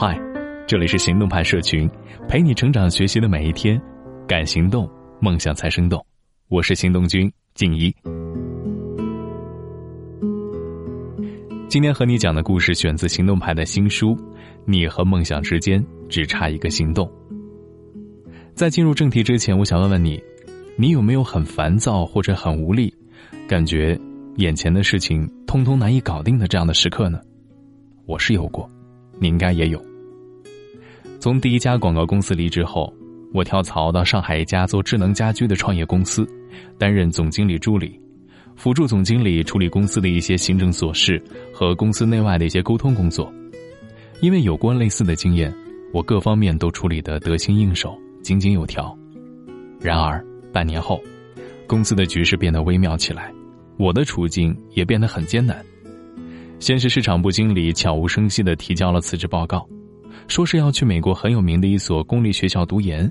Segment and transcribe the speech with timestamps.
[0.00, 0.16] 嗨，
[0.64, 1.90] 这里是行动派社群，
[2.28, 3.82] 陪你成长学习的每一天，
[4.28, 6.00] 敢行动，梦想才生动。
[6.46, 7.92] 我是行动君静一。
[11.68, 14.10] 今天和你讲的故事选自行动派的新书
[14.66, 17.04] 《你和梦想之间只差一个行动》。
[18.54, 20.22] 在进入正题之前，我想问问你，
[20.76, 22.94] 你有没有很烦躁或者很无力，
[23.48, 23.98] 感觉
[24.36, 27.20] 眼前的事情通通难以搞定的这样的时刻呢？
[28.06, 28.70] 我是有过，
[29.18, 29.87] 你应该也有。
[31.20, 32.92] 从第一家广告公司离职后，
[33.34, 36.24] 我跳槽到上海一家做智能家居的创业公司，
[36.78, 38.00] 担任总经理助理，
[38.54, 41.20] 辅助总经理处理公司的一些行政琐事
[41.52, 43.32] 和公司内外的一些沟通工作。
[44.20, 45.52] 因为有过类似的经验，
[45.92, 47.98] 我各方面都处理得得心应手。
[48.22, 48.96] 井井有条，
[49.80, 51.00] 然而半年后，
[51.66, 53.32] 公司的局势变得微妙起来，
[53.76, 55.64] 我的处境也变得很艰难。
[56.60, 59.66] 先是市场部经理悄无声息地提交了辞职报告，
[60.28, 63.10] 说是要去美国很有名的一所公立学校读研。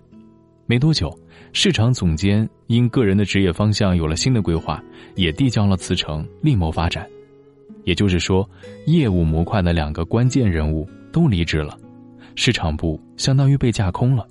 [0.68, 1.12] 没多久，
[1.52, 4.82] 市场总监因个人的职业方向有了新的规划，
[5.16, 7.08] 也递交了辞呈，另谋发展。
[7.86, 8.48] 也就是说，
[8.86, 11.76] 业务模块的两个关键人物都离职了，
[12.36, 14.28] 市场部相当于被架空了。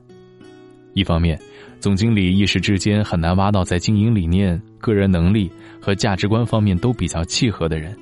[0.92, 1.38] 一方面，
[1.80, 5.50] 总经理一时之间很难挖到在经营理念、个人能力
[5.80, 7.92] 和价值观方面都比较契合的人；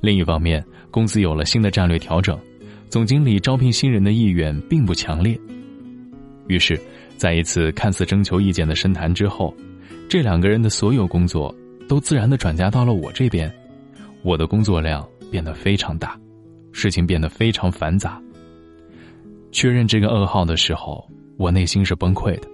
[0.00, 2.38] 另一方面，公司有了新的战略调整，
[2.88, 5.38] 总经理招聘新人的意愿并不强烈。
[6.48, 6.80] 于是，
[7.16, 9.54] 在一次看似征求意见的深谈之后，
[10.08, 11.54] 这两个人的所有工作
[11.88, 13.52] 都自然的转嫁到了我这边，
[14.22, 16.18] 我的工作量变得非常大，
[16.72, 18.20] 事情变得非常繁杂。
[19.52, 21.06] 确认这个噩耗的时候。
[21.38, 22.48] 我内心是崩溃的。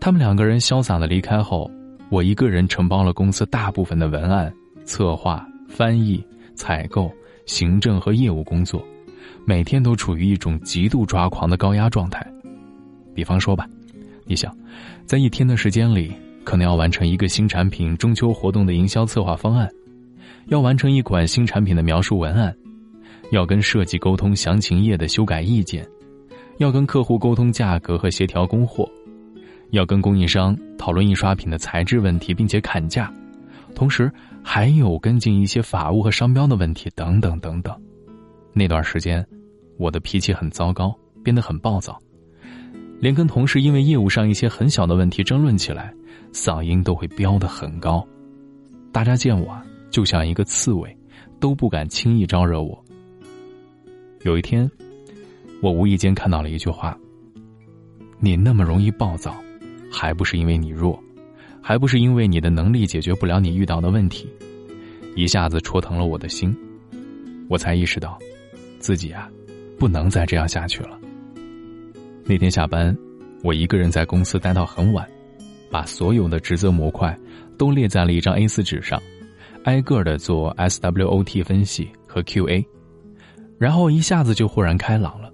[0.00, 1.70] 他们两个人潇洒的离开后，
[2.10, 4.52] 我一个人承包了公司大部分的文案、
[4.84, 6.20] 策划、翻译、
[6.56, 7.08] 采购、
[7.44, 8.84] 行政和业务工作，
[9.44, 12.26] 每天都处于一种极度抓狂的高压状态。
[13.14, 13.66] 比方说吧，
[14.24, 14.56] 你想，
[15.06, 16.12] 在一天的时间里，
[16.44, 19.68] 可能要完成一个新产品中秋活动的营销策划方案，
[20.46, 22.54] 要完成一款新产品的描述文案，
[23.32, 25.86] 要跟设计沟通详情页的修改意见。
[26.58, 28.90] 要跟客户沟通价格和协调供货，
[29.72, 33.12] 要跟供应商讨论印刷品的材质问题，并且砍价，
[33.74, 34.10] 同时
[34.42, 37.74] 还有跟进一些法务和商标的问题等等等等。
[38.58, 39.22] 那段时间，
[39.76, 41.98] 我的脾气很糟糕，变得很暴躁，
[42.98, 45.92] 连跟同事因为业务上一些很小的问题争论起来，
[46.32, 48.02] 嗓音都会飙得很高。
[48.90, 49.54] 大家见我
[49.90, 50.96] 就像一个刺猬，
[51.38, 52.82] 都不敢轻易招惹我。
[54.22, 54.68] 有一天。
[55.62, 56.96] 我无意间看到了一句话
[58.20, 59.34] ：“你那么容易暴躁，
[59.90, 61.02] 还不是因为你弱，
[61.62, 64.28] 还不是因为你的能力解决不了你遇到的问题。”
[65.16, 66.54] 一下子戳疼了我的心，
[67.48, 68.18] 我才意识到，
[68.78, 69.30] 自己啊，
[69.78, 70.98] 不能再这样下去了。
[72.24, 72.96] 那天下班，
[73.42, 75.06] 我一个人在公司待到很晚，
[75.70, 77.16] 把所有的职责模块
[77.56, 79.00] 都列在了一张 A 四纸上，
[79.64, 82.64] 挨个的做 SWOT 分析和 QA，
[83.58, 85.32] 然后一下子就豁然开朗了。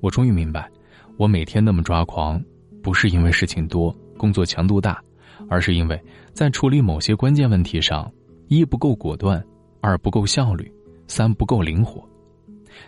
[0.00, 0.70] 我终于明白，
[1.16, 2.42] 我每天那么抓狂，
[2.82, 5.02] 不是因为事情多、工作强度大，
[5.48, 5.98] 而是因为
[6.32, 8.12] 在处理某些关键问题上，
[8.48, 9.42] 一不够果断，
[9.80, 10.70] 二不够效率，
[11.06, 12.06] 三不够灵活。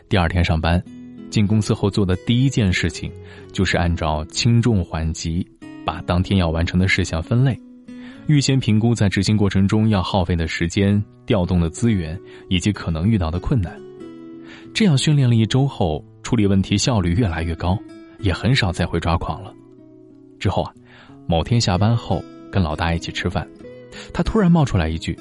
[0.08, 0.82] 第二天上班，
[1.30, 3.10] 进公司后做的第一件事情，
[3.52, 5.46] 就是按照轻重缓急，
[5.84, 7.58] 把当天要完成的事项分类，
[8.26, 13.74] 预先评估在执行过程中要耗费的时间、调动的资源以及可能遇到的困难。
[14.74, 16.04] 这样训练了一周后。
[16.26, 17.78] 处理问题效率越来越高，
[18.18, 19.54] 也很少再会抓狂了。
[20.40, 20.74] 之后啊，
[21.28, 22.20] 某天下班后
[22.50, 23.46] 跟老大一起吃饭，
[24.12, 25.16] 他突然冒出来一句：“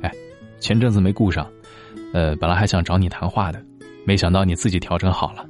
[0.00, 0.10] 哎，
[0.58, 1.46] 前阵子没顾上，
[2.14, 3.62] 呃，本来还想找你谈话的，
[4.06, 5.44] 没想到你自己调整好了。”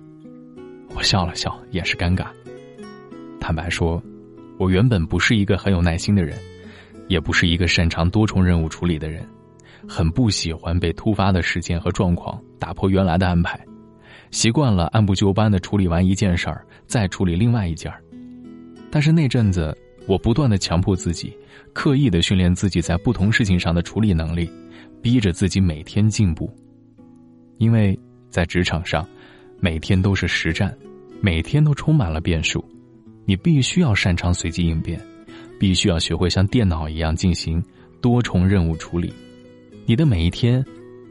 [0.97, 2.27] 我笑了笑，掩饰尴尬。
[3.39, 4.03] 坦白说，
[4.59, 6.39] 我原本不是一个很有耐心的人，
[7.07, 9.29] 也不是一个擅长多重任务处理的人，
[9.87, 13.61] 很不喜欢被突发的事件和状况打破原来的安排。
[14.31, 18.03] 习惯了按部就班的处理完一件事儿，再处理另外一件儿。
[18.91, 19.77] 但是那阵子，
[20.09, 21.37] 我不断的强迫自己，
[21.73, 24.51] 刻意的训练自己在不同事情上的处理能力，
[25.03, 26.51] 逼着自己每天进步。
[27.59, 27.99] 因为
[28.37, 29.09] 在职场上，
[29.61, 30.77] 每天都是实战，
[31.23, 32.63] 每天都充满了变数，
[33.25, 35.01] 你必须要擅长随机应变，
[35.59, 37.65] 必须要学会像电脑一样进行
[38.03, 39.11] 多重任务处理，
[39.87, 40.63] 你的每一天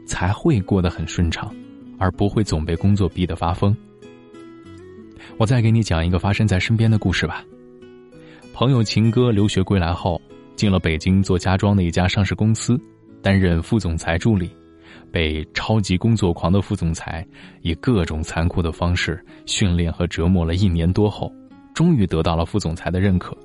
[0.06, 1.52] 才会过得很顺畅。
[1.98, 3.74] 而不会总被工作逼得发疯。
[5.38, 7.42] 我再给你讲一个发生在身边的故事吧。
[8.52, 10.20] 朋友秦哥留学归来后，
[10.56, 12.78] 进了北京做家装的一家上市公司，
[13.22, 14.50] 担任副总裁助理，
[15.10, 17.26] 被超级工作狂的副总裁
[17.62, 21.32] 以各种残酷的方式训练和折磨了一年多后，
[21.74, 23.36] 终于得到了副总裁的认可。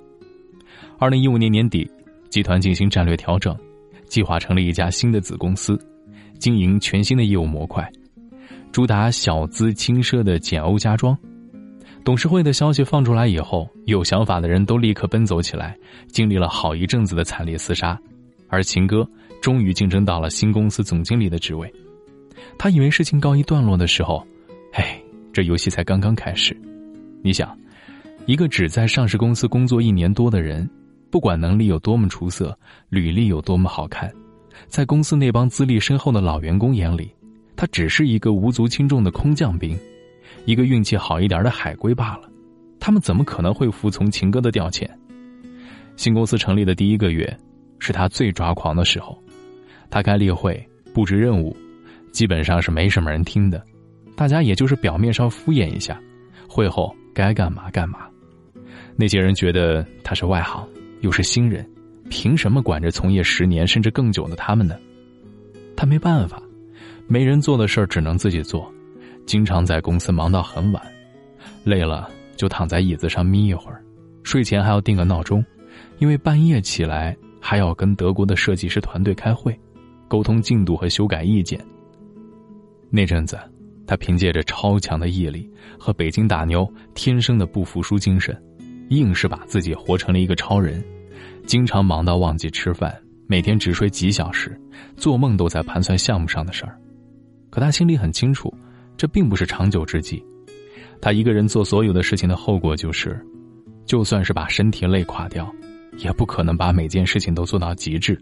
[0.97, 1.89] 二零一五年年底，
[2.29, 3.57] 集团进行战略调整，
[4.05, 5.79] 计划成立一家新的子公司，
[6.37, 7.91] 经营全新的业务模块，
[8.71, 11.17] 主打小资轻奢的简欧家装。
[12.03, 15.77] 董事会的消息放出来以后，有想法的人都立刻奔走起来，
[16.07, 17.99] 经历了好一阵子的惨烈厮杀，
[18.49, 19.07] 而秦哥
[19.41, 21.71] 终于竞争到了新公司总经理的职位。
[22.57, 24.25] 他以为事情告一段落的时候，
[24.73, 25.01] 哎，
[25.33, 26.55] 这游戏才刚刚开始。
[27.23, 27.57] 你想，
[28.27, 30.69] 一个只在上市公司工作一年多的人，
[31.09, 32.57] 不管能力有多么出色，
[32.89, 34.11] 履历有多么好看，
[34.67, 37.11] 在公司那帮资历深厚的老员工眼里，
[37.55, 39.77] 他只是一个无足轻重的空降兵。
[40.45, 42.29] 一个运气好一点的海归罢了，
[42.79, 44.87] 他们怎么可能会服从秦哥的调遣？
[45.97, 47.37] 新公司成立的第一个月，
[47.77, 49.17] 是他最抓狂的时候。
[49.91, 51.55] 他开例会布置任务，
[52.11, 53.61] 基本上是没什么人听的，
[54.15, 56.01] 大家也就是表面上敷衍一下，
[56.47, 58.07] 会后该干嘛干嘛。
[58.95, 60.67] 那些人觉得他是外行，
[61.01, 61.69] 又是新人，
[62.09, 64.75] 凭什么管着从业十年甚至更久的他们呢？
[65.75, 66.41] 他没办法，
[67.07, 68.71] 没人做的事儿只能自己做。
[69.25, 70.81] 经常在公司忙到很晚，
[71.63, 73.81] 累了就躺在椅子上眯一会儿，
[74.23, 75.43] 睡前还要定个闹钟，
[75.99, 79.57] 因为半夜起来还要跟德国的设计师团队开会，
[80.11, 81.57] 沟通进度和修改意见。
[82.89, 83.39] 那阵子，
[83.87, 85.49] 他凭借着超强的毅力
[85.79, 88.37] 和北京打牛天生的不服输精神，
[88.89, 90.83] 硬是把自己活成了一个超人，
[91.47, 92.93] 经常忙到忘记吃饭，
[93.25, 94.59] 每天只睡几小时，
[94.97, 96.77] 做梦都在盘算项目上的事儿。
[97.49, 98.53] 可他心里很清楚。
[98.97, 100.21] 这并不是长久之计，
[101.01, 103.19] 他一个人做所有的事情的后果就是，
[103.85, 105.49] 就算是把身体累垮掉，
[105.97, 108.21] 也不可能把每件事情都做到极致。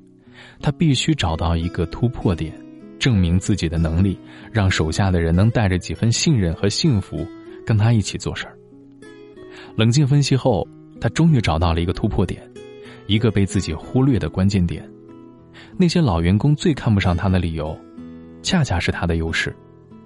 [0.61, 2.53] 他必须找到一个突破点，
[2.99, 4.19] 证明自己的能力，
[4.51, 7.25] 让手下的人能带着几分信任和幸福
[7.65, 8.57] 跟他一起做事儿。
[9.75, 10.67] 冷静分析后，
[10.99, 12.41] 他终于找到了一个突破点，
[13.07, 14.87] 一个被自己忽略的关键点。
[15.77, 17.77] 那些老员工最看不上他的理由，
[18.41, 19.55] 恰恰是他的优势。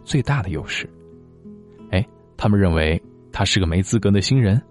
[0.06, 0.90] 最大的优势，
[1.90, 3.02] 哎，他们认为
[3.32, 4.62] 他是个没资格的新人，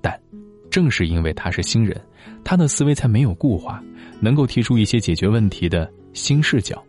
[0.00, 0.20] 但
[0.68, 1.96] 正是因为他是新人，
[2.44, 3.82] 他的思维才没有固化，
[4.20, 6.82] 能够提出一些解决问题的新视角。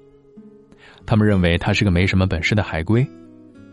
[1.06, 3.06] 他们认为他是个没什么本事的海归，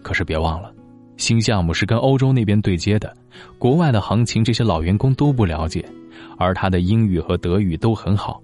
[0.03, 0.73] 可是别忘了，
[1.17, 3.14] 新项目是跟欧洲那边对接的，
[3.59, 5.85] 国外的行情这些老员工都不了解，
[6.38, 8.43] 而他的英语和德语都很好，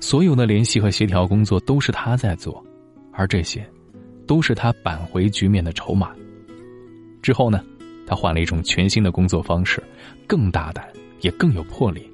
[0.00, 2.64] 所有的联系和协调工作都是他在做，
[3.12, 3.64] 而这些。
[4.26, 6.12] 都是他扳回局面的筹码。
[7.20, 7.64] 之后呢，
[8.06, 9.82] 他换了一种全新的工作方式，
[10.24, 10.86] 更大胆，
[11.20, 12.08] 也更有魄力。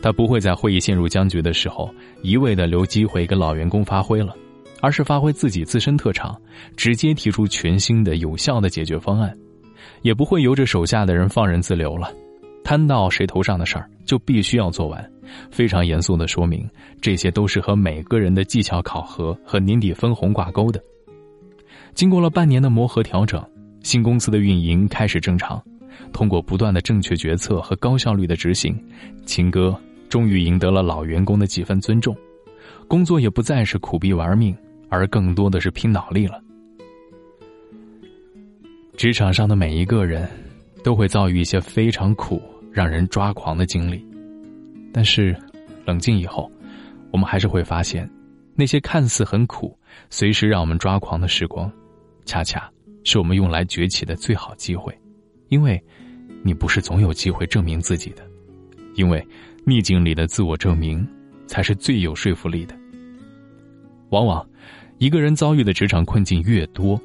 [0.00, 1.92] 他不会在会议陷入僵局的时候
[2.22, 4.34] 一味的留机会跟老员工发挥了，
[4.80, 6.40] 而是发挥自己自身特长，
[6.76, 9.36] 直接提出全新的有效的解决方案。
[10.02, 12.12] 也不会由着手下的人放任自流了，
[12.64, 15.10] 摊到谁头上的事儿就必须要做完。
[15.50, 16.68] 非常严肃的说明，
[17.00, 20.82] 这些都是和每个人的绩效考核和年底分红挂钩的。
[21.94, 23.42] 经过了半年的磨合调整，
[23.82, 25.62] 新公司的运营开始正常。
[26.12, 28.78] 通过不断的正确决策和高效率的执行，
[29.24, 29.78] 秦哥
[30.08, 32.16] 终于赢得了老员工的几分尊重。
[32.88, 34.56] 工作也不再是苦逼玩命，
[34.88, 36.42] 而更多的是拼脑力了。
[38.96, 40.28] 职场上的每一个人，
[40.84, 44.04] 都会遭遇一些非常苦、让人抓狂的经历。
[44.92, 45.34] 但是，
[45.86, 46.50] 冷静以后，
[47.10, 48.08] 我们还是会发现，
[48.54, 49.76] 那些看似很苦、
[50.10, 51.72] 随时让我们抓狂的时光。
[52.26, 52.70] 恰恰
[53.02, 54.96] 是我们用来崛起的最好机会，
[55.52, 55.78] 因为，
[56.42, 58.26] 你不是总有机会证明自己的，
[58.94, 59.22] 因为
[59.66, 61.06] 逆境里的自我证明
[61.46, 62.74] 才是最有说服力的。
[64.08, 64.48] 往往，
[64.96, 66.98] 一个人遭遇的职场困境越多，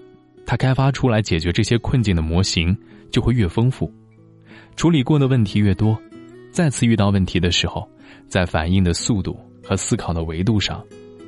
[0.45, 2.73] 他开发出来解决这些困境的模型
[3.11, 3.93] 就会越丰富，
[4.77, 6.01] 处理过的问题越多，
[6.49, 7.85] 再次遇到问题的时候，
[8.29, 10.81] 在反应的速度和思考的维度上，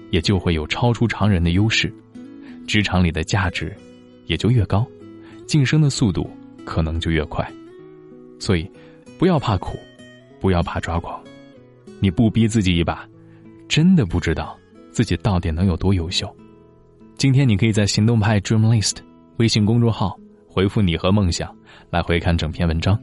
[0.09, 1.93] 也就会有超出常人的优势。
[2.65, 3.75] 职场里的价值
[4.25, 4.87] 也就越高，
[5.45, 6.25] 晋升的速度
[6.69, 7.43] 可能就越快。
[8.39, 8.71] 所以，
[9.17, 9.79] 不要怕苦，
[10.39, 11.19] 不要怕抓狂，
[11.99, 13.09] 你不逼自己一把，
[13.67, 14.55] 真的不知道
[14.91, 16.29] 自己到底能有多优秀。
[17.15, 18.97] 今天你可以在行动派 Dream List
[19.37, 20.15] 微信公众号
[20.47, 21.53] 回复“你和梦想”
[21.89, 22.97] 来回看整篇文章。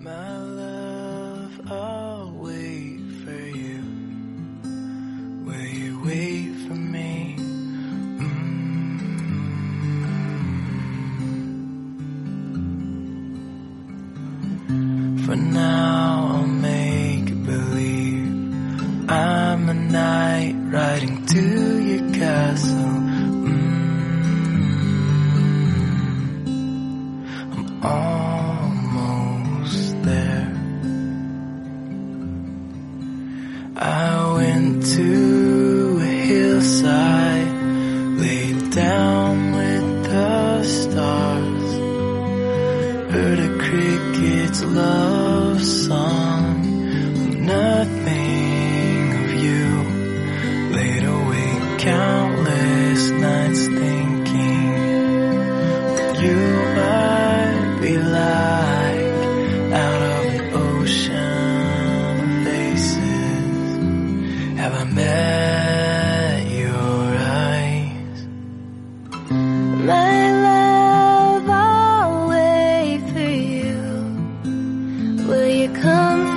[15.27, 23.01] For now I'll make believe I'm a knight riding to your castle.
[23.43, 23.57] Mm.
[23.57, 25.07] -hmm.
[27.83, 30.51] I'm almost there.
[33.77, 35.11] I went to
[36.11, 37.53] a hillside
[38.21, 41.71] Laid down with the stars.
[43.13, 45.06] Heard a cricket's love.
[53.21, 54.73] Nights thinking
[56.23, 56.37] you
[56.81, 59.15] might be like
[59.85, 63.79] out of the ocean of faces.
[64.59, 68.19] Have I met your eyes?
[69.91, 73.79] My love, I'll wait for you.
[75.29, 76.36] Will you come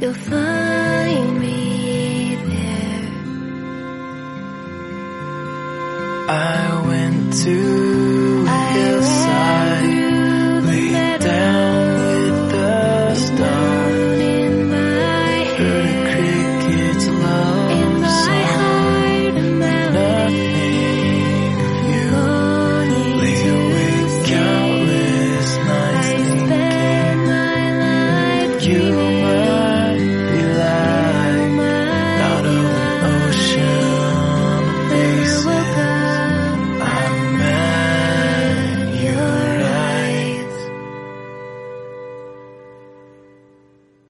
[0.00, 3.08] You'll find me there.
[6.26, 7.89] I went to